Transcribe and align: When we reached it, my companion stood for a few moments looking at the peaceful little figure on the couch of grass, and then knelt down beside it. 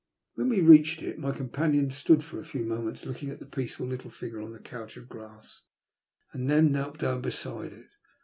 When 0.33 0.49
we 0.49 0.61
reached 0.61 1.03
it, 1.03 1.19
my 1.19 1.31
companion 1.31 1.91
stood 1.91 2.23
for 2.23 2.39
a 2.39 2.43
few 2.43 2.63
moments 2.63 3.05
looking 3.05 3.29
at 3.29 3.37
the 3.37 3.45
peaceful 3.45 3.85
little 3.85 4.09
figure 4.09 4.41
on 4.41 4.51
the 4.51 4.57
couch 4.57 4.97
of 4.97 5.07
grass, 5.07 5.61
and 6.33 6.49
then 6.49 6.71
knelt 6.71 6.97
down 6.97 7.21
beside 7.21 7.71
it. 7.71 7.85